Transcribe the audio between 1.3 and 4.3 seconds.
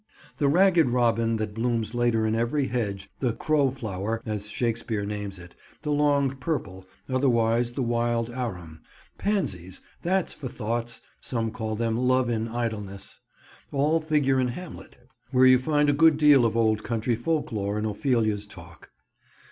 that blooms later in every hedge; the "crow flower"